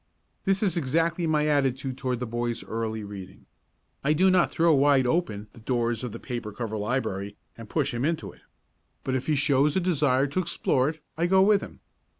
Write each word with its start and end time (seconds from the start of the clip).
This 0.45 0.63
is 0.63 0.77
exactly 0.77 1.27
my 1.27 1.45
attitude 1.45 1.95
toward 1.95 2.19
the 2.19 2.25
boy's 2.25 2.63
early 2.63 3.03
reading. 3.03 3.45
I 4.03 4.13
do 4.13 4.31
not 4.31 4.49
throw 4.49 4.73
wide 4.73 5.05
open 5.05 5.47
the 5.53 5.59
doors 5.59 6.03
of 6.03 6.11
the 6.11 6.19
paper 6.19 6.51
cover 6.51 6.75
library 6.75 7.35
and 7.55 7.69
push 7.69 7.93
him 7.93 8.03
into 8.03 8.31
it. 8.31 8.41
But 9.03 9.13
if 9.15 9.27
he 9.27 9.35
shows 9.35 9.75
a 9.75 9.79
desire 9.79 10.25
to 10.25 10.39
explore 10.39 10.89
it, 10.89 11.03
I 11.19 11.27
go 11.27 11.43
with 11.43 11.61
him. 11.61 11.81